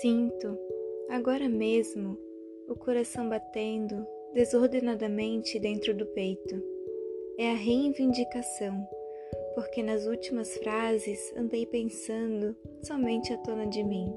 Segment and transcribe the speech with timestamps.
[0.00, 0.56] Sinto,
[1.08, 2.16] agora mesmo,
[2.68, 6.62] o coração batendo desordenadamente dentro do peito.
[7.36, 8.86] É a reivindicação,
[9.56, 14.14] porque nas últimas frases andei pensando somente à tona de mim.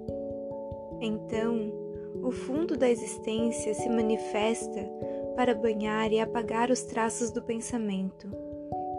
[1.01, 1.73] Então,
[2.21, 4.87] o fundo da existência se manifesta
[5.35, 8.27] para banhar e apagar os traços do pensamento.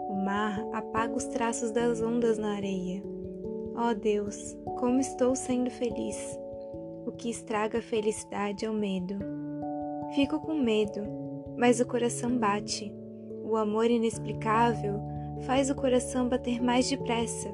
[0.09, 3.01] O mar apaga os traços das ondas na areia.
[3.73, 6.42] Oh Deus, como estou sendo feliz!
[7.05, 9.15] O que estraga a felicidade é o medo.
[10.15, 11.01] Fico com medo,
[11.57, 12.93] mas o coração bate.
[13.43, 15.01] O amor inexplicável
[15.45, 17.53] faz o coração bater mais depressa.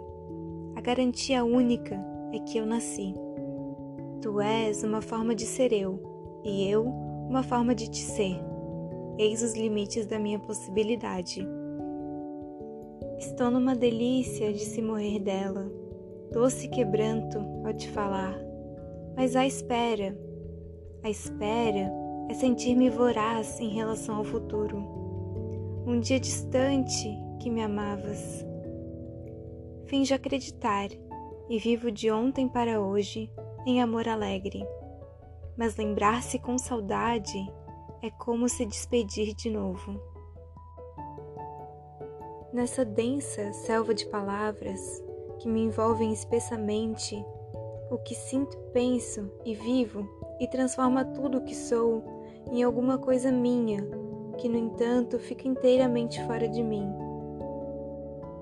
[0.76, 1.99] A garantia única
[2.31, 3.16] é que eu nasci.
[4.21, 5.99] Tu és uma forma de ser eu,
[6.43, 8.40] e eu uma forma de te ser.
[9.18, 11.45] Eis os limites da minha possibilidade.
[13.18, 15.71] Estou numa delícia de se morrer dela,
[16.31, 18.49] doce quebranto ao te falar
[19.20, 20.17] mas a espera.
[21.03, 21.91] A espera
[22.29, 24.77] é sentir-me voraz em relação ao futuro.
[25.85, 28.45] Um dia distante que me amavas.
[29.87, 30.87] Finjo acreditar
[31.49, 33.29] e vivo de ontem para hoje
[33.65, 34.65] em amor alegre.
[35.57, 37.45] Mas lembrar-se com saudade
[38.01, 40.01] é como se despedir de novo.
[42.53, 45.03] Nessa densa selva de palavras
[45.40, 47.21] que me envolvem espessamente,
[47.90, 50.07] o que sinto, penso e vivo
[50.40, 52.04] e transforma tudo o que sou
[52.51, 53.85] em alguma coisa minha,
[54.37, 56.87] que no entanto fica inteiramente fora de mim.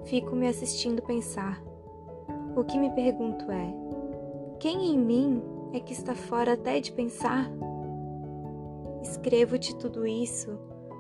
[0.06, 1.62] Fico me assistindo pensar.
[2.56, 3.74] O que me pergunto é:
[4.60, 5.42] quem em mim
[5.74, 7.52] é que está fora até de pensar?
[9.02, 10.58] Escrevo-te tudo isso,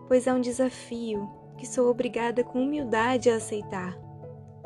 [0.07, 3.97] pois é um desafio que sou obrigada com humildade a aceitar.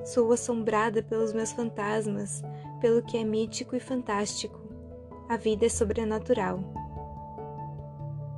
[0.03, 2.41] Sou assombrada pelos meus fantasmas,
[2.81, 4.59] pelo que é mítico e fantástico.
[5.29, 6.59] A vida é sobrenatural.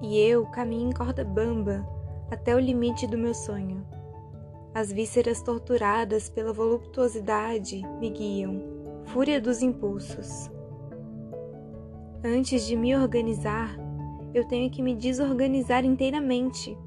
[0.02, 1.88] E eu caminho em corda bamba
[2.30, 3.84] até o limite do meu sonho.
[4.76, 8.62] As vísceras torturadas pela voluptuosidade me guiam,
[9.06, 10.52] fúria dos impulsos.
[12.24, 13.76] Antes de me organizar,
[14.34, 16.78] eu tenho que me desorganizar inteiramente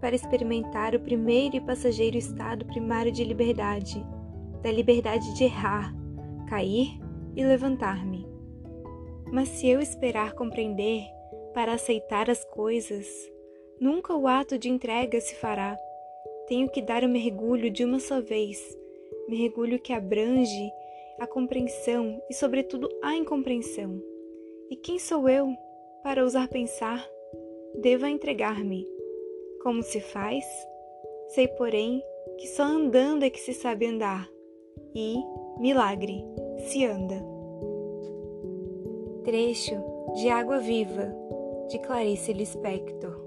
[0.00, 4.04] para experimentar o primeiro e passageiro estado primário de liberdade,
[4.62, 5.94] da liberdade de errar,
[6.46, 6.98] cair
[7.36, 8.26] e levantar-me.
[9.32, 11.04] Mas se eu esperar compreender
[11.52, 13.06] para aceitar as coisas,
[13.80, 15.76] nunca o ato de entrega se fará.
[16.46, 18.58] Tenho que dar o mergulho de uma só vez,
[19.28, 20.70] mergulho que abrange
[21.18, 24.00] a compreensão e, sobretudo, a incompreensão.
[24.70, 25.54] E quem sou eu
[26.02, 27.04] para ousar pensar?
[27.80, 28.86] Deva entregar-me.
[29.62, 30.44] Como se faz?
[31.28, 32.02] Sei, porém,
[32.38, 34.28] que só andando é que se sabe andar.
[34.94, 35.16] E,
[35.58, 36.24] milagre,
[36.68, 37.22] se anda.
[39.24, 39.82] Trecho
[40.14, 41.12] de Água Viva,
[41.70, 43.25] de Clarice Lispector.